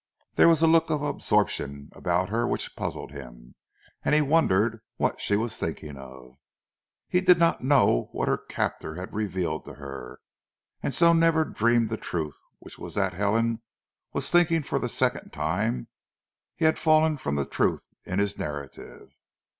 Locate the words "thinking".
5.57-5.95, 14.31-14.61